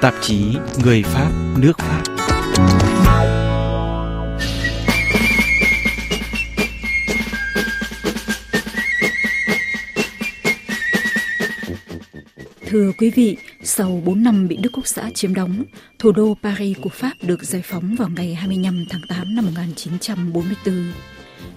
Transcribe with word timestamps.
tạp 0.00 0.14
chí 0.20 0.56
Người 0.84 1.02
Pháp, 1.02 1.30
nước 1.58 1.78
Pháp. 1.78 2.02
Thưa 12.66 12.92
quý 12.98 13.10
vị, 13.10 13.36
sau 13.62 14.02
4 14.04 14.22
năm 14.22 14.48
bị 14.48 14.56
Đức 14.56 14.70
Quốc 14.72 14.86
xã 14.86 15.10
chiếm 15.14 15.34
đóng, 15.34 15.64
thủ 15.98 16.12
đô 16.12 16.36
Paris 16.42 16.76
của 16.82 16.90
Pháp 16.90 17.12
được 17.22 17.44
giải 17.44 17.62
phóng 17.64 17.94
vào 17.98 18.08
ngày 18.08 18.34
25 18.34 18.84
tháng 18.90 19.00
8 19.08 19.34
năm 19.34 19.46
1944. 19.46 20.92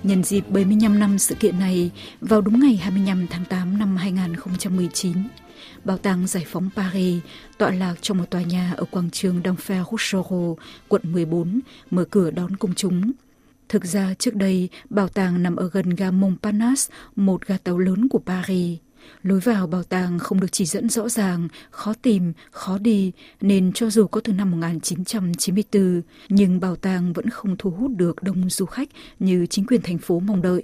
Nhân 0.04 0.24
dịp 0.24 0.50
75 0.50 1.00
năm 1.00 1.20
sự 1.20 1.36
kiện 1.36 1.60
này, 1.60 1.92
vào 2.22 2.42
đúng 2.42 2.60
ngày 2.60 2.76
25 2.76 3.28
tháng 3.30 3.46
8 3.46 3.80
năm 3.80 3.98
2019, 3.98 5.14
Bảo 5.86 5.98
tàng 5.98 6.28
Giải 6.28 6.46
phóng 6.48 6.70
Paris 6.76 7.24
tọa 7.58 7.72
lạc 7.72 7.96
trong 8.02 8.18
một 8.18 8.30
tòa 8.30 8.42
nhà 8.42 8.74
ở 8.78 8.86
quảng 8.92 9.10
trường 9.10 9.42
d'Enfer 9.42 9.84
Rochereau, 9.92 10.58
quận 10.88 11.02
14, 11.06 11.60
mở 11.92 12.06
cửa 12.06 12.32
đón 12.32 12.56
công 12.56 12.74
chúng. 12.76 13.12
Thực 13.70 13.86
ra 13.86 14.14
trước 14.20 14.36
đây, 14.36 14.70
bảo 14.90 15.08
tàng 15.08 15.44
nằm 15.44 15.56
ở 15.56 15.70
gần 15.70 15.90
ga 15.90 16.12
Montparnasse, 16.12 16.94
một 17.16 17.48
ga 17.48 17.58
tàu 17.64 17.78
lớn 17.78 18.10
của 18.10 18.20
Paris. 18.20 18.80
Lối 19.24 19.40
vào 19.40 19.68
bảo 19.68 19.84
tàng 19.84 20.20
không 20.20 20.40
được 20.40 20.52
chỉ 20.52 20.66
dẫn 20.66 20.90
rõ 20.90 21.10
ràng, 21.10 21.48
khó 21.72 21.94
tìm, 22.02 22.34
khó 22.52 22.78
đi, 22.78 23.12
nên 23.42 23.72
cho 23.74 23.90
dù 23.90 24.08
có 24.08 24.22
từ 24.24 24.34
năm 24.34 24.52
1994, 24.52 26.02
nhưng 26.30 26.60
bảo 26.60 26.76
tàng 26.76 27.14
vẫn 27.14 27.30
không 27.30 27.56
thu 27.60 27.70
hút 27.70 27.92
được 27.96 28.24
đông 28.24 28.50
du 28.50 28.66
khách 28.66 28.90
như 29.20 29.46
chính 29.46 29.66
quyền 29.66 29.82
thành 29.82 29.98
phố 29.98 30.20
mong 30.20 30.42
đợi. 30.42 30.64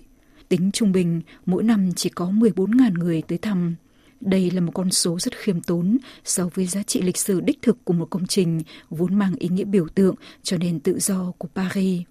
Tính 0.50 0.72
trung 0.72 0.92
bình, 0.92 1.22
mỗi 1.46 1.64
năm 1.64 1.90
chỉ 1.96 2.10
có 2.10 2.26
14.000 2.26 2.94
người 2.94 3.22
tới 3.22 3.38
thăm. 3.38 3.76
Đây 4.22 4.52
là 4.52 4.62
một 4.62 4.72
con 4.76 4.92
số 4.92 5.20
rất 5.20 5.38
khiêm 5.38 5.62
tốn 5.62 5.98
so 6.24 6.50
với 6.54 6.66
giá 6.66 6.84
trị 6.84 7.02
lịch 7.02 7.18
sử 7.18 7.42
đích 7.42 7.62
thực 7.62 7.78
của 7.86 7.94
một 7.94 8.10
công 8.10 8.28
trình 8.28 8.62
vốn 8.90 9.16
mang 9.16 9.36
ý 9.36 9.50
nghĩa 9.50 9.64
biểu 9.64 9.88
tượng 9.88 10.16
cho 10.44 10.58
nền 10.58 10.80
tự 10.80 11.00
do 11.00 11.32
của 11.38 11.48
Paris. 11.56 12.02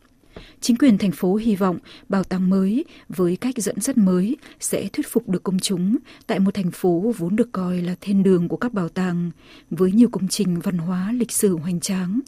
Chính 0.60 0.76
quyền 0.76 0.98
thành 0.98 1.12
phố 1.12 1.34
hy 1.34 1.56
vọng 1.56 1.78
bảo 2.08 2.24
tàng 2.24 2.50
mới 2.50 2.84
với 3.08 3.36
cách 3.36 3.54
dẫn 3.58 3.80
dắt 3.80 3.98
mới 3.98 4.36
sẽ 4.60 4.88
thuyết 4.92 5.06
phục 5.08 5.28
được 5.28 5.42
công 5.42 5.58
chúng 5.58 5.96
tại 6.26 6.38
một 6.38 6.54
thành 6.54 6.70
phố 6.70 7.14
vốn 7.18 7.36
được 7.36 7.52
coi 7.52 7.82
là 7.82 7.96
thiên 8.00 8.22
đường 8.22 8.48
của 8.48 8.56
các 8.56 8.72
bảo 8.72 8.88
tàng 8.88 9.30
với 9.70 9.92
nhiều 9.92 10.08
công 10.12 10.28
trình 10.28 10.60
văn 10.60 10.78
hóa 10.78 11.12
lịch 11.12 11.32
sử 11.32 11.56
hoành 11.56 11.80
tráng. 11.80 12.20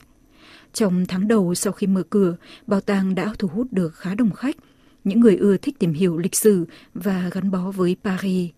Trong 0.72 1.06
tháng 1.06 1.28
đầu 1.28 1.54
sau 1.54 1.72
khi 1.72 1.86
mở 1.86 2.02
cửa, 2.10 2.36
bảo 2.66 2.80
tàng 2.80 3.14
đã 3.14 3.34
thu 3.38 3.48
hút 3.48 3.66
được 3.70 3.94
khá 3.94 4.14
đông 4.14 4.32
khách, 4.32 4.56
những 5.04 5.20
người 5.20 5.36
ưa 5.36 5.56
thích 5.56 5.78
tìm 5.78 5.92
hiểu 5.92 6.18
lịch 6.18 6.34
sử 6.34 6.66
và 6.94 7.30
gắn 7.32 7.50
bó 7.50 7.70
với 7.70 7.96
Paris. 8.04 8.50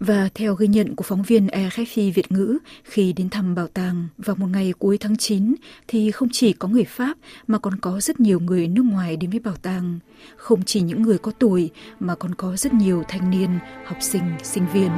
Và 0.00 0.28
theo 0.34 0.54
ghi 0.54 0.66
nhận 0.66 0.96
của 0.96 1.02
phóng 1.02 1.22
viên 1.22 1.46
RFI 1.46 2.12
Việt 2.12 2.32
ngữ 2.32 2.58
khi 2.84 3.12
đến 3.12 3.30
thăm 3.30 3.54
bảo 3.54 3.66
tàng 3.66 4.08
vào 4.18 4.36
một 4.36 4.46
ngày 4.46 4.74
cuối 4.78 4.98
tháng 4.98 5.16
9 5.16 5.54
thì 5.88 6.10
không 6.10 6.28
chỉ 6.32 6.52
có 6.52 6.68
người 6.68 6.84
Pháp 6.84 7.16
mà 7.46 7.58
còn 7.58 7.76
có 7.80 8.00
rất 8.00 8.20
nhiều 8.20 8.40
người 8.40 8.68
nước 8.68 8.82
ngoài 8.82 9.16
đến 9.16 9.30
với 9.30 9.40
bảo 9.40 9.56
tàng. 9.62 9.98
Không 10.36 10.62
chỉ 10.66 10.80
những 10.80 11.02
người 11.02 11.18
có 11.18 11.32
tuổi 11.38 11.70
mà 12.00 12.14
còn 12.14 12.34
có 12.34 12.56
rất 12.56 12.74
nhiều 12.74 13.02
thanh 13.08 13.30
niên, 13.30 13.58
học 13.84 13.98
sinh, 14.00 14.24
sinh 14.42 14.66
viên. 14.72 14.90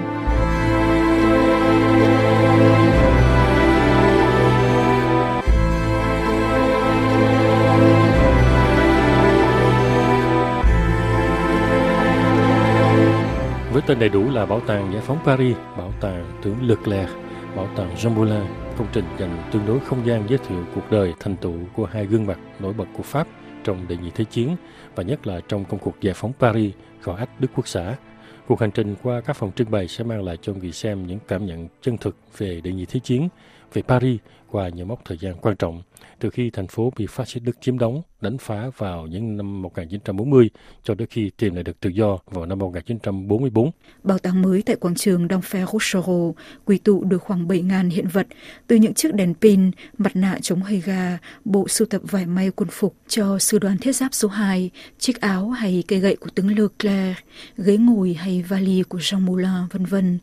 Với 13.72 13.82
tên 13.86 13.98
đầy 13.98 14.08
đủ 14.08 14.30
là 14.30 14.46
Bảo 14.46 14.60
tàng 14.60 14.92
Giải 14.92 15.02
phóng 15.02 15.18
Paris, 15.24 15.56
Bảo 15.78 15.92
tàng 16.00 16.40
tướng 16.42 16.68
Leclerc, 16.68 17.10
Bảo 17.56 17.68
tàng 17.76 17.94
Jean 17.94 18.14
Moulin, 18.14 18.44
công 18.78 18.86
trình 18.92 19.04
dành 19.18 19.42
tương 19.52 19.66
đối 19.66 19.80
không 19.80 20.06
gian 20.06 20.24
giới 20.28 20.38
thiệu 20.38 20.64
cuộc 20.74 20.90
đời 20.90 21.14
thành 21.20 21.36
tựu 21.36 21.54
của 21.74 21.86
hai 21.86 22.06
gương 22.06 22.26
mặt 22.26 22.38
nổi 22.58 22.72
bật 22.72 22.84
của 22.96 23.02
Pháp 23.02 23.26
trong 23.64 23.88
đệ 23.88 23.96
nhị 23.96 24.10
thế 24.14 24.24
chiến 24.24 24.56
và 24.94 25.02
nhất 25.02 25.26
là 25.26 25.40
trong 25.48 25.64
công 25.64 25.80
cuộc 25.80 25.94
giải 26.00 26.14
phóng 26.14 26.32
Paris 26.38 26.72
khỏi 27.00 27.18
ách 27.18 27.40
Đức 27.40 27.48
Quốc 27.54 27.68
xã. 27.68 27.96
Cuộc 28.46 28.60
hành 28.60 28.70
trình 28.70 28.94
qua 29.02 29.20
các 29.20 29.36
phòng 29.36 29.52
trưng 29.52 29.70
bày 29.70 29.88
sẽ 29.88 30.04
mang 30.04 30.24
lại 30.24 30.38
cho 30.42 30.52
người 30.52 30.72
xem 30.72 31.06
những 31.06 31.18
cảm 31.28 31.46
nhận 31.46 31.68
chân 31.82 31.98
thực 31.98 32.16
về 32.38 32.60
đệ 32.64 32.72
nhị 32.72 32.86
thế 32.86 33.00
chiến, 33.00 33.28
về 33.72 33.82
Paris 33.82 34.20
qua 34.50 34.68
những 34.68 34.88
mốc 34.88 35.04
thời 35.04 35.18
gian 35.20 35.34
quan 35.40 35.56
trọng 35.56 35.82
từ 36.22 36.30
khi 36.30 36.50
thành 36.50 36.66
phố 36.66 36.92
bị 36.96 37.06
phát 37.06 37.28
xít 37.28 37.40
Đức 37.40 37.56
chiếm 37.60 37.78
đóng, 37.78 38.02
đánh 38.20 38.38
phá 38.38 38.70
vào 38.76 39.06
những 39.06 39.36
năm 39.36 39.62
1940 39.62 40.50
cho 40.82 40.94
đến 40.94 41.08
khi 41.10 41.30
tìm 41.36 41.54
lại 41.54 41.64
được 41.64 41.80
tự 41.80 41.90
do 41.90 42.18
vào 42.26 42.46
năm 42.46 42.58
1944. 42.58 43.70
Bảo 44.02 44.18
tàng 44.18 44.42
mới 44.42 44.62
tại 44.62 44.76
quảng 44.76 44.94
trường 44.94 45.28
d'Enfer 45.28 45.66
Rochereau 45.66 46.34
quy 46.64 46.78
tụ 46.78 47.04
được 47.04 47.22
khoảng 47.22 47.48
7.000 47.48 47.90
hiện 47.90 48.08
vật, 48.08 48.26
từ 48.66 48.76
những 48.76 48.94
chiếc 48.94 49.14
đèn 49.14 49.34
pin, 49.34 49.70
mặt 49.98 50.16
nạ 50.16 50.38
chống 50.42 50.62
hơi 50.62 50.80
gà, 50.80 51.18
bộ 51.44 51.68
sưu 51.68 51.86
tập 51.86 52.02
vải 52.04 52.26
may 52.26 52.50
quân 52.50 52.68
phục 52.72 52.96
cho 53.08 53.38
sư 53.38 53.58
đoàn 53.58 53.78
thiết 53.78 53.92
giáp 53.92 54.14
số 54.14 54.28
2, 54.28 54.70
chiếc 54.98 55.20
áo 55.20 55.50
hay 55.50 55.84
cây 55.88 55.98
gậy 55.98 56.16
của 56.16 56.30
tướng 56.34 56.58
Leclerc, 56.58 57.16
ghế 57.56 57.76
ngồi 57.76 58.14
hay 58.14 58.44
vali 58.48 58.82
của 58.82 58.98
Jean 58.98 59.20
Moulin, 59.20 59.68
vân 59.70 59.84
vân 59.84 60.18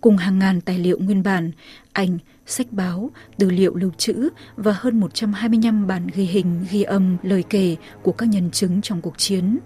cùng 0.00 0.16
hàng 0.16 0.38
ngàn 0.38 0.60
tài 0.60 0.78
liệu 0.78 0.98
nguyên 0.98 1.22
bản, 1.22 1.50
ảnh, 1.92 2.18
sách 2.46 2.66
báo, 2.70 3.10
tư 3.38 3.50
liệu 3.50 3.74
lưu 3.74 3.90
trữ 3.96 4.28
và 4.56 4.74
hơn 4.78 5.00
125 5.00 5.86
bản 5.86 6.06
ghi 6.14 6.24
hình, 6.24 6.66
ghi 6.70 6.82
âm, 6.82 7.16
lời 7.22 7.44
kể 7.50 7.76
của 8.02 8.12
các 8.12 8.28
nhân 8.28 8.50
chứng 8.50 8.82
trong 8.82 9.00
cuộc 9.00 9.18
chiến. 9.18 9.58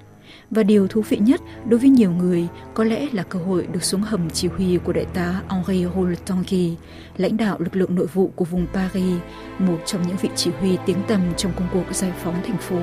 Và 0.50 0.62
điều 0.62 0.88
thú 0.88 1.02
vị 1.08 1.16
nhất 1.16 1.40
đối 1.68 1.80
với 1.80 1.90
nhiều 1.90 2.10
người 2.10 2.48
có 2.74 2.84
lẽ 2.84 3.08
là 3.12 3.22
cơ 3.22 3.38
hội 3.38 3.66
được 3.72 3.84
xuống 3.84 4.02
hầm 4.02 4.30
chỉ 4.30 4.48
huy 4.48 4.78
của 4.84 4.92
đại 4.92 5.06
tá 5.14 5.42
Henri 5.48 5.84
Roule-Tanguy, 5.84 6.74
lãnh 7.16 7.36
đạo 7.36 7.56
lực 7.58 7.76
lượng 7.76 7.94
nội 7.94 8.06
vụ 8.06 8.32
của 8.36 8.44
vùng 8.44 8.66
Paris, 8.74 9.20
một 9.58 9.78
trong 9.86 10.02
những 10.02 10.16
vị 10.16 10.28
chỉ 10.36 10.50
huy 10.60 10.76
tiếng 10.86 11.02
tầm 11.08 11.20
trong 11.36 11.52
công 11.56 11.68
cuộc 11.72 11.94
giải 11.94 12.12
phóng 12.22 12.42
thành 12.44 12.58
phố. 12.58 12.78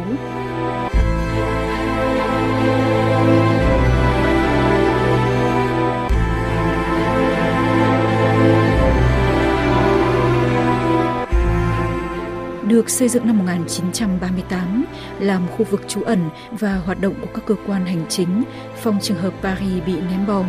Được 12.72 12.90
xây 12.90 13.10
dựng 13.10 13.28
năm 13.28 13.38
1938 13.38 14.86
làm 15.20 15.48
khu 15.48 15.66
vực 15.66 15.82
trú 15.88 16.02
ẩn 16.04 16.30
và 16.52 16.76
hoạt 16.76 17.02
động 17.02 17.14
của 17.22 17.28
các 17.34 17.46
cơ 17.46 17.56
quan 17.68 17.86
hành 17.86 18.06
chính 18.10 18.44
phòng 18.76 19.00
trường 19.02 19.18
hợp 19.18 19.34
Paris 19.42 19.84
bị 19.86 19.94
ném 19.94 20.28
bom. 20.28 20.46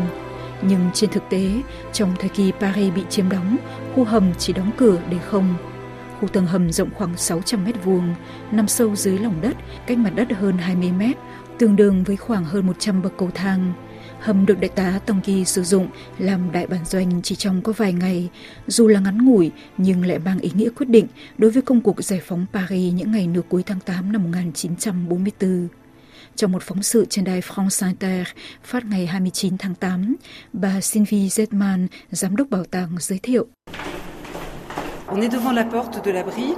Nhưng 0.62 0.90
trên 0.94 1.10
thực 1.10 1.22
tế, 1.30 1.50
trong 1.92 2.14
thời 2.18 2.28
kỳ 2.28 2.52
Paris 2.60 2.94
bị 2.94 3.02
chiếm 3.10 3.28
đóng, 3.28 3.56
khu 3.94 4.04
hầm 4.04 4.32
chỉ 4.38 4.52
đóng 4.52 4.70
cửa 4.76 4.98
để 5.10 5.18
không. 5.18 5.54
Khu 6.20 6.28
tầng 6.28 6.46
hầm 6.46 6.72
rộng 6.72 6.90
khoảng 6.94 7.16
600 7.16 7.64
mét 7.64 7.84
vuông, 7.84 8.14
nằm 8.50 8.68
sâu 8.68 8.96
dưới 8.96 9.18
lòng 9.18 9.34
đất, 9.40 9.56
cách 9.86 9.98
mặt 9.98 10.12
đất 10.14 10.32
hơn 10.32 10.58
20 10.58 10.92
mét, 10.92 11.16
tương 11.58 11.76
đương 11.76 12.04
với 12.04 12.16
khoảng 12.16 12.44
hơn 12.44 12.66
100 12.66 13.02
bậc 13.02 13.12
cầu 13.18 13.30
thang. 13.34 13.72
Hầm 14.22 14.46
được 14.46 14.60
đại 14.60 14.68
tá 14.68 15.00
Tông 15.06 15.20
Kỳ 15.20 15.44
sử 15.44 15.62
dụng 15.62 15.88
làm 16.18 16.52
đại 16.52 16.66
bản 16.66 16.84
doanh 16.84 17.22
chỉ 17.22 17.34
trong 17.34 17.62
có 17.62 17.72
vài 17.72 17.92
ngày, 17.92 18.28
dù 18.66 18.88
là 18.88 19.00
ngắn 19.00 19.24
ngủi 19.24 19.50
nhưng 19.78 20.06
lại 20.06 20.18
mang 20.18 20.38
ý 20.38 20.50
nghĩa 20.54 20.68
quyết 20.70 20.88
định 20.88 21.06
đối 21.38 21.50
với 21.50 21.62
công 21.62 21.80
cuộc 21.80 22.04
giải 22.04 22.20
phóng 22.24 22.46
Paris 22.52 22.94
những 22.94 23.12
ngày 23.12 23.26
nửa 23.26 23.40
cuối 23.48 23.62
tháng 23.66 23.80
8 23.80 24.12
năm 24.12 24.22
1944. 24.22 25.68
Trong 26.36 26.52
một 26.52 26.62
phóng 26.62 26.82
sự 26.82 27.06
trên 27.10 27.24
đài 27.24 27.40
France 27.40 27.86
Inter 27.86 28.26
phát 28.64 28.84
ngày 28.84 29.06
29 29.06 29.58
tháng 29.58 29.74
8, 29.74 30.16
bà 30.52 30.80
Sylvie 30.80 31.26
Zetman, 31.28 31.86
giám 32.10 32.36
đốc 32.36 32.50
bảo 32.50 32.64
tàng 32.64 32.90
giới 32.98 33.18
thiệu. 33.22 33.46
On 35.06 35.20
est 35.20 35.32
devant 35.32 35.56
la 35.56 35.64
porte 35.72 36.00
de 36.04 36.12
l'abri 36.12 36.54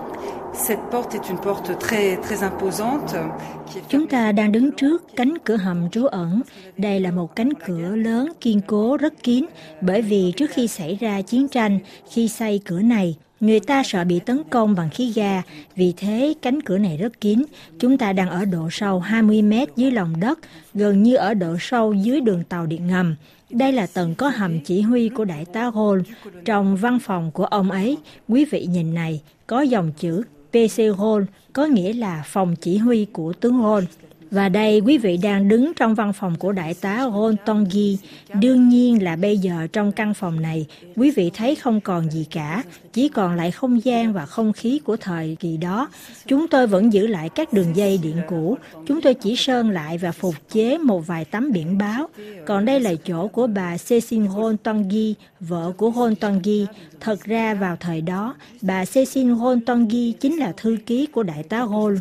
Chúng 3.88 4.06
ta 4.06 4.32
đang 4.32 4.52
đứng 4.52 4.72
trước 4.72 5.04
cánh 5.16 5.34
cửa 5.44 5.56
hầm 5.56 5.90
trú 5.90 6.06
ẩn. 6.06 6.42
Đây 6.76 7.00
là 7.00 7.10
một 7.10 7.36
cánh 7.36 7.50
cửa 7.66 7.96
lớn, 7.96 8.32
kiên 8.40 8.60
cố, 8.66 8.96
rất 8.96 9.22
kín, 9.22 9.44
bởi 9.80 10.02
vì 10.02 10.32
trước 10.36 10.50
khi 10.50 10.68
xảy 10.68 10.96
ra 11.00 11.22
chiến 11.22 11.48
tranh, 11.48 11.78
khi 12.10 12.28
xây 12.28 12.60
cửa 12.64 12.80
này, 12.80 13.16
người 13.40 13.60
ta 13.60 13.82
sợ 13.82 14.04
bị 14.04 14.18
tấn 14.18 14.42
công 14.50 14.74
bằng 14.74 14.90
khí 14.90 15.12
ga, 15.14 15.42
vì 15.76 15.94
thế 15.96 16.34
cánh 16.42 16.60
cửa 16.60 16.78
này 16.78 16.96
rất 16.96 17.20
kín. 17.20 17.42
Chúng 17.78 17.98
ta 17.98 18.12
đang 18.12 18.30
ở 18.30 18.44
độ 18.44 18.68
sâu 18.70 19.00
20 19.00 19.42
mét 19.42 19.68
dưới 19.76 19.90
lòng 19.90 20.20
đất, 20.20 20.38
gần 20.74 21.02
như 21.02 21.16
ở 21.16 21.34
độ 21.34 21.56
sâu 21.60 21.92
dưới 21.92 22.20
đường 22.20 22.44
tàu 22.44 22.66
điện 22.66 22.86
ngầm. 22.86 23.16
Đây 23.50 23.72
là 23.72 23.86
tầng 23.86 24.14
có 24.14 24.28
hầm 24.28 24.60
chỉ 24.60 24.80
huy 24.80 25.08
của 25.08 25.24
đại 25.24 25.44
tá 25.44 25.62
Hall. 25.62 26.00
Trong 26.44 26.76
văn 26.76 26.98
phòng 26.98 27.30
của 27.30 27.44
ông 27.44 27.70
ấy, 27.70 27.98
quý 28.28 28.44
vị 28.44 28.66
nhìn 28.66 28.94
này, 28.94 29.20
có 29.46 29.62
dòng 29.62 29.92
chữ 29.98 30.22
PC 30.54 30.78
Hall 30.98 31.24
có 31.52 31.64
nghĩa 31.64 31.92
là 31.92 32.22
phòng 32.26 32.56
chỉ 32.56 32.76
huy 32.76 33.06
của 33.12 33.32
tướng 33.32 33.62
Hall. 33.62 33.84
Và 34.30 34.48
đây 34.48 34.80
quý 34.80 34.98
vị 34.98 35.16
đang 35.16 35.48
đứng 35.48 35.72
trong 35.74 35.94
văn 35.94 36.12
phòng 36.12 36.36
của 36.38 36.52
đại 36.52 36.74
tá 36.74 37.08
Ron 37.14 37.36
Tongi. 37.46 37.98
Đương 38.40 38.68
nhiên 38.68 39.02
là 39.02 39.16
bây 39.16 39.38
giờ 39.38 39.66
trong 39.72 39.92
căn 39.92 40.14
phòng 40.14 40.42
này, 40.42 40.66
quý 40.96 41.10
vị 41.10 41.30
thấy 41.34 41.54
không 41.54 41.80
còn 41.80 42.10
gì 42.10 42.26
cả, 42.30 42.62
chỉ 42.92 43.08
còn 43.08 43.36
lại 43.36 43.50
không 43.50 43.84
gian 43.84 44.12
và 44.12 44.26
không 44.26 44.52
khí 44.52 44.80
của 44.84 44.96
thời 44.96 45.36
kỳ 45.40 45.56
đó. 45.56 45.88
Chúng 46.26 46.48
tôi 46.48 46.66
vẫn 46.66 46.92
giữ 46.92 47.06
lại 47.06 47.28
các 47.28 47.52
đường 47.52 47.76
dây 47.76 47.98
điện 48.02 48.16
cũ, 48.28 48.56
chúng 48.86 49.00
tôi 49.00 49.14
chỉ 49.14 49.36
sơn 49.36 49.70
lại 49.70 49.98
và 49.98 50.12
phục 50.12 50.34
chế 50.50 50.78
một 50.78 51.06
vài 51.06 51.24
tấm 51.24 51.52
biển 51.52 51.78
báo. 51.78 52.08
Còn 52.46 52.64
đây 52.64 52.80
là 52.80 52.94
chỗ 53.04 53.28
của 53.28 53.46
bà 53.46 53.76
Cecil 53.88 54.26
Ron 54.36 54.56
Tongi, 54.56 55.14
vợ 55.40 55.72
của 55.76 55.92
Ron 55.96 56.14
Tongi. 56.14 56.66
Thật 57.00 57.24
ra 57.24 57.54
vào 57.54 57.76
thời 57.80 58.00
đó, 58.00 58.34
bà 58.62 58.84
Cecil 58.84 59.34
Ron 59.34 59.60
Tongi 59.60 60.12
chính 60.20 60.36
là 60.36 60.52
thư 60.56 60.76
ký 60.86 61.06
của 61.06 61.22
đại 61.22 61.42
tá 61.42 61.66
Ron. 61.66 61.98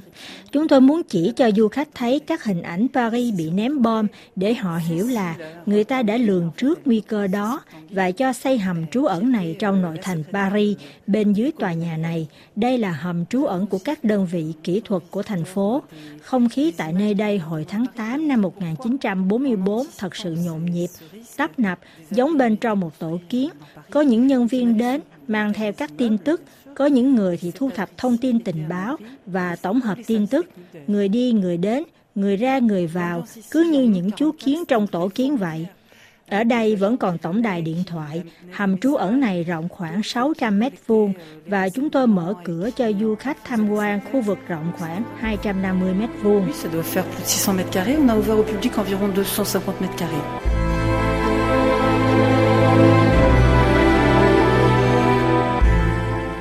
Chúng 0.51 0.67
tôi 0.67 0.81
muốn 0.81 1.01
chỉ 1.03 1.31
cho 1.35 1.51
du 1.51 1.67
khách 1.67 1.87
thấy 1.95 2.12
các 2.19 2.43
hình 2.43 2.61
ảnh 2.61 2.87
Paris 2.93 3.35
bị 3.37 3.49
ném 3.49 3.81
bom 3.81 4.07
để 4.35 4.53
họ 4.53 4.77
hiểu 4.77 5.07
là 5.07 5.35
người 5.65 5.83
ta 5.83 6.01
đã 6.01 6.17
lường 6.17 6.51
trước 6.57 6.79
nguy 6.85 6.99
cơ 6.99 7.27
đó 7.27 7.61
và 7.89 8.11
cho 8.11 8.33
xây 8.33 8.57
hầm 8.57 8.87
trú 8.87 9.05
ẩn 9.05 9.31
này 9.31 9.55
trong 9.59 9.81
nội 9.81 9.97
thành 10.01 10.23
Paris 10.33 10.77
bên 11.07 11.33
dưới 11.33 11.51
tòa 11.59 11.73
nhà 11.73 11.97
này. 11.97 12.27
Đây 12.55 12.77
là 12.77 12.91
hầm 12.91 13.25
trú 13.25 13.45
ẩn 13.45 13.65
của 13.67 13.79
các 13.85 14.03
đơn 14.03 14.27
vị 14.31 14.53
kỹ 14.63 14.81
thuật 14.85 15.03
của 15.11 15.23
thành 15.23 15.43
phố. 15.45 15.81
Không 16.21 16.49
khí 16.49 16.73
tại 16.77 16.93
nơi 16.93 17.13
đây 17.13 17.37
hồi 17.37 17.65
tháng 17.67 17.85
8 17.95 18.27
năm 18.27 18.41
1944 18.41 19.85
thật 19.97 20.15
sự 20.15 20.35
nhộn 20.45 20.65
nhịp, 20.65 20.87
tấp 21.37 21.59
nập, 21.59 21.79
giống 22.11 22.37
bên 22.37 22.55
trong 22.55 22.79
một 22.79 22.99
tổ 22.99 23.19
kiến. 23.29 23.49
Có 23.89 24.01
những 24.01 24.27
nhân 24.27 24.47
viên 24.47 24.77
đến 24.77 25.01
mang 25.27 25.53
theo 25.53 25.73
các 25.73 25.91
tin 25.97 26.17
tức 26.17 26.41
có 26.75 26.85
những 26.85 27.15
người 27.15 27.37
thì 27.37 27.51
thu 27.55 27.69
thập 27.75 27.97
thông 27.97 28.17
tin 28.17 28.39
tình 28.39 28.69
báo 28.69 28.97
và 29.25 29.55
tổng 29.55 29.81
hợp 29.81 29.97
tin 30.07 30.27
tức, 30.27 30.45
người 30.87 31.07
đi 31.07 31.31
người 31.31 31.57
đến, 31.57 31.83
người 32.15 32.37
ra 32.37 32.59
người 32.59 32.87
vào, 32.87 33.23
cứ 33.51 33.69
như 33.71 33.83
những 33.83 34.11
chú 34.11 34.31
kiến 34.39 34.63
trong 34.67 34.87
tổ 34.87 35.09
kiến 35.15 35.37
vậy. 35.37 35.67
Ở 36.29 36.43
đây 36.43 36.75
vẫn 36.75 36.97
còn 36.97 37.17
tổng 37.17 37.41
đài 37.41 37.61
điện 37.61 37.83
thoại, 37.87 38.23
hầm 38.51 38.77
trú 38.77 38.95
ẩn 38.95 39.19
này 39.19 39.43
rộng 39.43 39.69
khoảng 39.69 40.03
600 40.03 40.59
mét 40.59 40.73
vuông 40.87 41.13
và 41.45 41.69
chúng 41.69 41.89
tôi 41.89 42.07
mở 42.07 42.33
cửa 42.43 42.69
cho 42.75 42.91
du 42.99 43.15
khách 43.15 43.37
tham 43.45 43.69
quan 43.69 43.99
khu 44.11 44.21
vực 44.21 44.37
rộng 44.47 44.71
khoảng 44.79 45.03
250 45.19 45.93
mét 45.93 46.09
vuông. 46.21 46.45
Oui, 46.45 46.51
ça 46.51 46.69
doit 46.73 46.85
faire 46.85 47.03
plus 47.03 47.19
de 47.19 47.25
600 47.25 47.57
mètres 47.57 47.73
carrés. 47.73 47.97
On 47.97 48.09
a 48.09 48.13
ouvert 48.13 48.37
au 48.37 48.43
public 48.43 48.77
environ 48.77 49.13
250 49.15 49.75
mètres 49.81 49.99
carrés. 49.99 50.23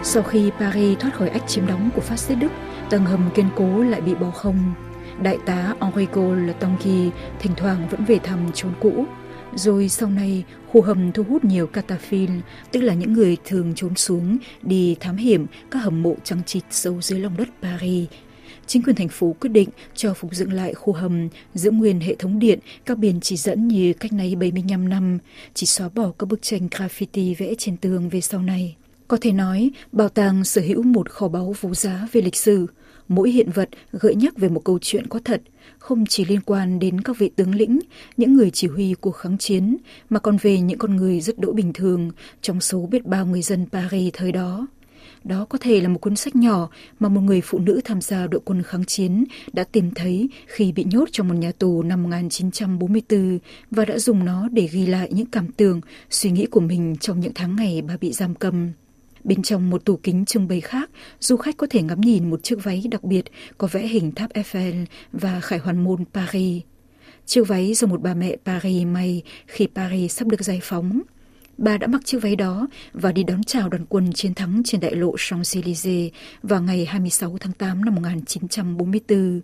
Sau 0.03 0.23
khi 0.23 0.51
Paris 0.59 0.99
thoát 0.99 1.15
khỏi 1.15 1.29
ách 1.29 1.49
chiếm 1.49 1.67
đóng 1.67 1.91
của 1.95 2.01
phát 2.01 2.19
xít 2.19 2.35
Đức, 2.35 2.53
tầng 2.91 3.05
hầm 3.05 3.31
kiên 3.35 3.47
cố 3.57 3.83
lại 3.83 4.01
bị 4.01 4.15
bỏ 4.15 4.31
không. 4.31 4.75
Đại 5.23 5.38
tá 5.47 5.75
Enrico 5.81 6.35
Letonki 6.35 7.12
thỉnh 7.41 7.53
thoảng 7.56 7.88
vẫn 7.91 8.05
về 8.05 8.19
thăm 8.19 8.50
chốn 8.55 8.73
cũ. 8.81 9.05
Rồi 9.55 9.88
sau 9.88 10.11
này, 10.11 10.44
khu 10.69 10.82
hầm 10.82 11.12
thu 11.12 11.23
hút 11.23 11.44
nhiều 11.44 11.67
cataphil, 11.67 12.31
tức 12.73 12.81
là 12.81 12.94
những 12.94 13.12
người 13.12 13.37
thường 13.44 13.73
trốn 13.76 13.94
xuống 13.97 14.38
đi 14.62 14.97
thám 15.00 15.17
hiểm 15.17 15.47
các 15.70 15.79
hầm 15.79 16.03
mộ 16.03 16.14
trăng 16.25 16.43
trịt 16.47 16.62
sâu 16.70 17.00
dưới 17.00 17.20
lòng 17.20 17.37
đất 17.37 17.49
Paris. 17.62 18.09
Chính 18.67 18.82
quyền 18.82 18.97
thành 18.97 19.09
phố 19.09 19.37
quyết 19.41 19.50
định 19.50 19.69
cho 19.94 20.14
phục 20.14 20.35
dựng 20.35 20.53
lại 20.53 20.75
khu 20.75 20.93
hầm, 20.93 21.29
giữ 21.55 21.70
nguyên 21.70 22.00
hệ 22.00 22.15
thống 22.15 22.38
điện, 22.38 22.58
các 22.85 22.99
biển 22.99 23.20
chỉ 23.20 23.37
dẫn 23.37 23.69
như 23.69 23.93
cách 23.93 24.12
này 24.12 24.35
75 24.37 24.88
năm, 24.88 25.19
chỉ 25.55 25.67
xóa 25.67 25.88
bỏ 25.88 26.12
các 26.19 26.26
bức 26.26 26.43
tranh 26.43 26.69
graffiti 26.70 27.35
vẽ 27.38 27.55
trên 27.58 27.76
tường 27.76 28.08
về 28.08 28.20
sau 28.20 28.43
này. 28.43 28.76
Có 29.08 29.19
thể 29.20 29.32
nói, 29.32 29.70
bảo 29.93 30.08
tàng 30.08 30.44
sở 30.44 30.61
hữu 30.61 30.82
một 30.82 31.11
kho 31.11 31.29
báu 31.29 31.55
vô 31.61 31.75
giá 31.75 32.08
về 32.12 32.20
lịch 32.20 32.37
sử. 32.37 32.67
Mỗi 33.14 33.31
hiện 33.31 33.50
vật 33.50 33.69
gợi 33.93 34.14
nhắc 34.14 34.37
về 34.37 34.49
một 34.49 34.64
câu 34.64 34.79
chuyện 34.82 35.06
có 35.06 35.20
thật, 35.25 35.43
không 35.79 36.06
chỉ 36.06 36.25
liên 36.25 36.41
quan 36.41 36.79
đến 36.79 37.00
các 37.00 37.19
vị 37.19 37.31
tướng 37.37 37.55
lĩnh, 37.55 37.81
những 38.17 38.35
người 38.35 38.50
chỉ 38.50 38.69
huy 38.69 38.94
cuộc 39.00 39.11
kháng 39.11 39.38
chiến, 39.38 39.76
mà 40.11 40.20
còn 40.20 40.37
về 40.43 40.61
những 40.61 40.79
con 40.79 40.97
người 40.97 41.20
rất 41.20 41.38
đỗi 41.38 41.53
bình 41.53 41.73
thường 41.73 42.11
trong 42.43 42.61
số 42.61 42.88
biết 42.91 43.06
bao 43.06 43.26
người 43.26 43.43
dân 43.43 43.67
Paris 43.73 44.14
thời 44.14 44.32
đó. 44.32 44.67
Đó 45.25 45.44
có 45.44 45.59
thể 45.59 45.81
là 45.81 45.88
một 45.88 45.99
cuốn 45.99 46.17
sách 46.17 46.37
nhỏ 46.37 46.69
mà 47.00 47.09
một 47.09 47.20
người 47.20 47.41
phụ 47.41 47.59
nữ 47.59 47.81
tham 47.85 48.00
gia 48.00 48.26
đội 48.26 48.41
quân 48.44 48.62
kháng 48.62 48.85
chiến 48.85 49.25
đã 49.53 49.65
tìm 49.65 49.91
thấy 49.94 50.29
khi 50.47 50.73
bị 50.73 50.85
nhốt 50.85 51.08
trong 51.12 51.29
một 51.29 51.35
nhà 51.35 51.53
tù 51.58 51.82
năm 51.82 52.03
1944 52.03 53.38
và 53.70 53.85
đã 53.85 53.99
dùng 53.99 54.25
nó 54.25 54.49
để 54.49 54.69
ghi 54.73 54.87
lại 54.87 55.08
những 55.12 55.26
cảm 55.26 55.53
tưởng, 55.53 55.81
suy 56.11 56.31
nghĩ 56.31 56.47
của 56.47 56.61
mình 56.61 56.97
trong 57.00 57.20
những 57.20 57.32
tháng 57.35 57.56
ngày 57.56 57.82
bà 57.82 57.97
bị 58.00 58.12
giam 58.12 58.35
cầm. 58.35 58.73
Bên 59.25 59.43
trong 59.43 59.71
một 59.71 59.85
tủ 59.85 59.97
kính 59.97 60.25
trưng 60.25 60.49
bày 60.49 60.61
khác, 60.61 60.91
du 61.21 61.37
khách 61.37 61.57
có 61.57 61.67
thể 61.71 61.83
ngắm 61.83 62.01
nhìn 62.01 62.31
một 62.31 62.43
chiếc 62.43 62.65
váy 62.65 62.85
đặc 62.91 63.05
biệt 63.05 63.25
có 63.59 63.69
vẽ 63.73 63.87
hình 63.87 64.13
tháp 64.13 64.33
Eiffel 64.33 64.85
và 65.13 65.41
khải 65.41 65.59
hoàn 65.59 65.85
môn 65.85 66.05
Paris. 66.15 66.63
Chiếc 67.27 67.49
váy 67.49 67.75
do 67.75 67.87
một 67.87 68.03
bà 68.03 68.15
mẹ 68.15 68.37
Paris 68.45 68.87
may 68.87 69.23
khi 69.47 69.69
Paris 69.75 70.19
sắp 70.19 70.29
được 70.29 70.45
giải 70.45 70.61
phóng. 70.63 71.01
Bà 71.59 71.79
đã 71.79 71.87
mặc 71.87 72.01
chiếc 72.05 72.23
váy 72.23 72.37
đó 72.37 72.67
và 72.93 73.13
đi 73.13 73.25
đón 73.25 73.43
chào 73.43 73.69
đoàn 73.69 73.87
quân 73.89 74.13
chiến 74.13 74.35
thắng 74.35 74.63
trên 74.65 74.81
đại 74.81 74.95
lộ 74.95 75.15
Champs-Élysées 75.15 76.11
vào 76.43 76.63
ngày 76.63 76.85
26 76.85 77.39
tháng 77.41 77.53
8 77.53 77.85
năm 77.85 77.95
1944. 77.95 79.41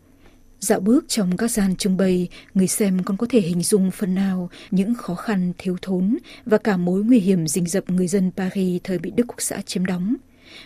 Dạo 0.60 0.80
bước 0.80 1.04
trong 1.08 1.36
các 1.36 1.50
gian 1.50 1.76
trưng 1.76 1.96
bày, 1.96 2.28
người 2.54 2.66
xem 2.66 3.02
còn 3.04 3.16
có 3.16 3.26
thể 3.30 3.40
hình 3.40 3.62
dung 3.62 3.90
phần 3.90 4.14
nào 4.14 4.50
những 4.70 4.94
khó 4.94 5.14
khăn 5.14 5.52
thiếu 5.58 5.76
thốn 5.82 6.18
và 6.44 6.58
cả 6.58 6.76
mối 6.76 7.04
nguy 7.04 7.18
hiểm 7.18 7.46
rình 7.46 7.66
rập 7.66 7.90
người 7.90 8.08
dân 8.08 8.30
Paris 8.36 8.80
thời 8.84 8.98
bị 8.98 9.10
Đức 9.10 9.24
Quốc 9.28 9.40
xã 9.40 9.60
chiếm 9.66 9.86
đóng. 9.86 10.14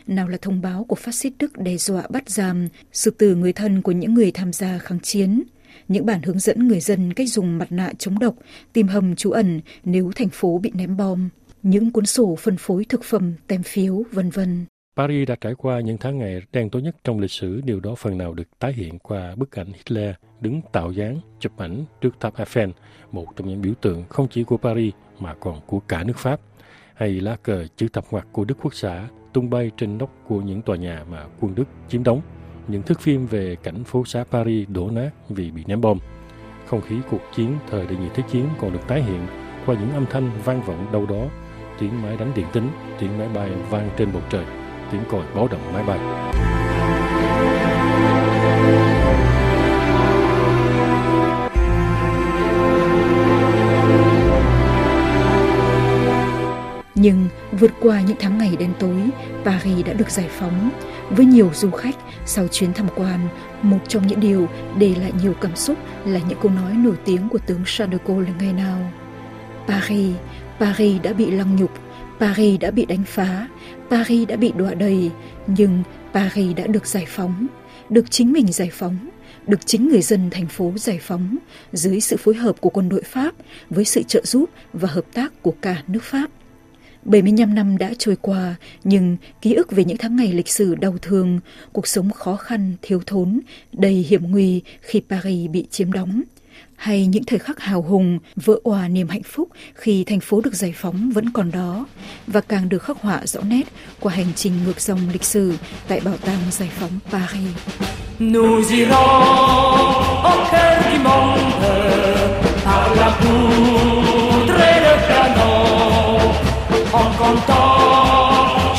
Nào 0.06 0.28
là 0.28 0.38
thông 0.42 0.60
báo 0.60 0.84
của 0.84 0.96
phát 0.96 1.14
xít 1.14 1.32
Đức 1.38 1.58
đe 1.58 1.76
dọa 1.76 2.02
bắt 2.10 2.30
giam, 2.30 2.68
sự 2.92 3.10
tử 3.10 3.36
người 3.36 3.52
thân 3.52 3.82
của 3.82 3.92
những 3.92 4.14
người 4.14 4.30
tham 4.30 4.52
gia 4.52 4.78
kháng 4.78 5.00
chiến, 5.00 5.42
những 5.88 6.06
bản 6.06 6.22
hướng 6.22 6.38
dẫn 6.38 6.68
người 6.68 6.80
dân 6.80 7.12
cách 7.12 7.28
dùng 7.28 7.58
mặt 7.58 7.72
nạ 7.72 7.92
chống 7.98 8.18
độc, 8.18 8.34
tìm 8.72 8.88
hầm 8.88 9.16
trú 9.16 9.30
ẩn 9.30 9.60
nếu 9.84 10.12
thành 10.14 10.28
phố 10.28 10.58
bị 10.58 10.70
ném 10.74 10.96
bom, 10.96 11.28
những 11.62 11.90
cuốn 11.90 12.06
sổ 12.06 12.36
phân 12.40 12.56
phối 12.56 12.84
thực 12.84 13.04
phẩm, 13.04 13.34
tem 13.46 13.62
phiếu, 13.62 14.04
vân 14.12 14.30
vân. 14.30 14.66
Paris 14.96 15.28
đã 15.28 15.36
trải 15.40 15.54
qua 15.54 15.80
những 15.80 15.98
tháng 15.98 16.18
ngày 16.18 16.42
đen 16.52 16.70
tối 16.70 16.82
nhất 16.82 16.96
trong 17.04 17.20
lịch 17.20 17.30
sử, 17.30 17.60
điều 17.60 17.80
đó 17.80 17.94
phần 17.94 18.18
nào 18.18 18.34
được 18.34 18.58
tái 18.58 18.72
hiện 18.72 18.98
qua 18.98 19.34
bức 19.36 19.58
ảnh 19.58 19.72
Hitler 19.72 20.14
đứng 20.40 20.60
tạo 20.72 20.92
dáng 20.92 21.20
chụp 21.40 21.52
ảnh 21.56 21.84
trước 22.00 22.20
tháp 22.20 22.34
Eiffel, 22.34 22.70
một 23.12 23.36
trong 23.36 23.48
những 23.48 23.62
biểu 23.62 23.74
tượng 23.74 24.04
không 24.08 24.28
chỉ 24.28 24.44
của 24.44 24.56
Paris 24.56 24.94
mà 25.18 25.34
còn 25.34 25.60
của 25.66 25.80
cả 25.80 26.04
nước 26.04 26.16
Pháp, 26.16 26.40
hay 26.94 27.20
lá 27.20 27.36
cờ 27.42 27.66
chữ 27.76 27.88
thập 27.92 28.04
ngoặt 28.10 28.26
của 28.32 28.44
Đức 28.44 28.58
Quốc 28.62 28.74
xã 28.74 29.08
tung 29.32 29.50
bay 29.50 29.70
trên 29.76 29.98
nóc 29.98 30.10
của 30.28 30.40
những 30.40 30.62
tòa 30.62 30.76
nhà 30.76 31.04
mà 31.10 31.26
quân 31.40 31.54
Đức 31.54 31.64
chiếm 31.88 32.04
đóng, 32.04 32.20
những 32.68 32.82
thước 32.82 33.00
phim 33.00 33.26
về 33.26 33.56
cảnh 33.62 33.84
phố 33.84 34.04
xá 34.04 34.24
Paris 34.24 34.68
đổ 34.68 34.90
nát 34.90 35.10
vì 35.28 35.50
bị 35.50 35.64
ném 35.66 35.80
bom. 35.80 35.98
Không 36.66 36.80
khí 36.80 36.96
cuộc 37.10 37.22
chiến 37.34 37.56
thời 37.70 37.86
đại 37.86 37.96
nhị 37.96 38.08
thế 38.14 38.22
chiến 38.30 38.48
còn 38.58 38.72
được 38.72 38.88
tái 38.88 39.02
hiện 39.02 39.26
qua 39.66 39.74
những 39.74 39.92
âm 39.92 40.06
thanh 40.10 40.30
vang 40.44 40.62
vọng 40.62 40.92
đâu 40.92 41.06
đó, 41.06 41.28
tiếng 41.78 42.02
máy 42.02 42.16
đánh 42.16 42.32
điện 42.36 42.46
tính, 42.52 42.68
tiếng 42.98 43.18
máy 43.18 43.28
bay 43.34 43.50
vang 43.70 43.90
trên 43.96 44.12
bầu 44.12 44.22
trời 44.30 44.44
tiếng 44.92 45.02
còi 45.10 45.24
báo 45.34 45.48
động 45.48 45.72
máy 45.72 45.82
bay. 45.82 45.98
Nhưng 56.94 57.28
vượt 57.52 57.70
qua 57.80 58.00
những 58.00 58.16
tháng 58.20 58.38
ngày 58.38 58.56
đen 58.58 58.72
tối, 58.78 59.10
Paris 59.44 59.86
đã 59.86 59.92
được 59.92 60.10
giải 60.10 60.28
phóng. 60.30 60.70
Với 61.10 61.26
nhiều 61.26 61.50
du 61.54 61.70
khách, 61.70 61.96
sau 62.24 62.48
chuyến 62.48 62.72
tham 62.72 62.86
quan, 62.96 63.28
một 63.62 63.78
trong 63.88 64.06
những 64.06 64.20
điều 64.20 64.48
để 64.78 64.94
lại 65.00 65.12
nhiều 65.22 65.34
cảm 65.40 65.56
xúc 65.56 65.78
là 66.04 66.20
những 66.28 66.38
câu 66.42 66.50
nói 66.50 66.72
nổi 66.72 66.94
tiếng 67.04 67.28
của 67.28 67.38
tướng 67.38 67.62
Charles 67.66 68.00
de 68.00 68.04
Gaulle 68.06 68.32
ngày 68.38 68.52
nào. 68.52 68.78
Paris, 69.68 70.14
Paris 70.60 71.02
đã 71.02 71.12
bị 71.12 71.30
lăng 71.30 71.56
nhục, 71.56 71.70
Paris 72.20 72.60
đã 72.60 72.70
bị 72.70 72.86
đánh 72.86 73.04
phá, 73.06 73.48
Paris 73.90 74.28
đã 74.28 74.36
bị 74.36 74.52
đọa 74.56 74.74
đầy, 74.74 75.10
nhưng 75.46 75.82
Paris 76.14 76.56
đã 76.56 76.66
được 76.66 76.86
giải 76.86 77.04
phóng, 77.08 77.46
được 77.90 78.10
chính 78.10 78.32
mình 78.32 78.52
giải 78.52 78.70
phóng, 78.72 79.08
được 79.46 79.66
chính 79.66 79.88
người 79.88 80.02
dân 80.02 80.30
thành 80.30 80.46
phố 80.46 80.72
giải 80.76 80.98
phóng 81.02 81.36
dưới 81.72 82.00
sự 82.00 82.16
phối 82.16 82.34
hợp 82.34 82.60
của 82.60 82.70
quân 82.70 82.88
đội 82.88 83.02
Pháp 83.02 83.34
với 83.70 83.84
sự 83.84 84.02
trợ 84.02 84.20
giúp 84.24 84.50
và 84.72 84.88
hợp 84.88 85.04
tác 85.12 85.42
của 85.42 85.54
cả 85.62 85.82
nước 85.86 86.02
Pháp. 86.02 86.30
75 87.04 87.54
năm 87.54 87.78
đã 87.78 87.92
trôi 87.98 88.16
qua, 88.16 88.54
nhưng 88.84 89.16
ký 89.40 89.54
ức 89.54 89.72
về 89.72 89.84
những 89.84 89.96
tháng 89.96 90.16
ngày 90.16 90.32
lịch 90.32 90.48
sử 90.48 90.74
đau 90.74 90.94
thương, 91.02 91.40
cuộc 91.72 91.86
sống 91.86 92.10
khó 92.10 92.36
khăn, 92.36 92.72
thiếu 92.82 93.00
thốn, 93.06 93.40
đầy 93.72 93.92
hiểm 93.92 94.30
nguy 94.30 94.62
khi 94.80 95.02
Paris 95.08 95.50
bị 95.50 95.66
chiếm 95.70 95.92
đóng, 95.92 96.22
hay 96.76 97.06
những 97.06 97.24
thời 97.24 97.38
khắc 97.38 97.60
hào 97.60 97.82
hùng 97.82 98.18
vỡ 98.36 98.54
òa 98.62 98.88
niềm 98.88 99.08
hạnh 99.08 99.22
phúc 99.22 99.48
khi 99.74 100.04
thành 100.04 100.20
phố 100.20 100.40
được 100.40 100.54
giải 100.54 100.74
phóng 100.76 101.10
vẫn 101.14 101.30
còn 101.30 101.50
đó 101.50 101.86
và 102.26 102.40
càng 102.40 102.68
được 102.68 102.82
khắc 102.82 103.00
họa 103.00 103.26
rõ 103.26 103.40
nét 103.40 103.62
qua 104.00 104.14
hành 104.14 104.32
trình 104.36 104.52
ngược 104.64 104.80
dòng 104.80 105.00
lịch 105.12 105.24
sử 105.24 105.54
tại 105.88 106.00
bảo 106.00 106.16
tàng 106.16 106.40
giải 106.50 106.70
phóng 106.78 106.98
Paris. 107.10 107.56
Nous 108.18 108.70
irons 108.70 110.02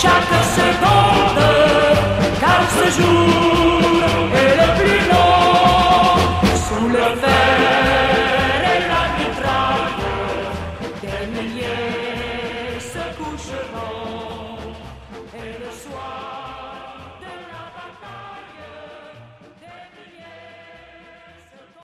chaque 0.03 0.43
seconde, 0.55 1.95
car 2.41 2.65
ce 2.75 2.85
jour 2.97 3.52